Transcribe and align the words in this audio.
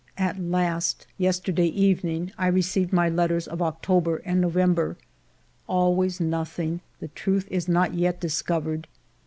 At 0.17 0.39
last, 0.39 1.05
yesterday 1.19 1.67
evening, 1.67 2.31
I 2.35 2.47
received 2.47 2.91
my 2.91 3.07
letters 3.07 3.47
of 3.47 3.61
October 3.61 4.17
and 4.25 4.41
November. 4.41 4.97
Always 5.67 6.19
nothing: 6.19 6.81
the 6.99 7.09
truth 7.09 7.47
is 7.51 7.67
not 7.67 7.93
yet 7.93 8.19
discovered. 8.19 8.87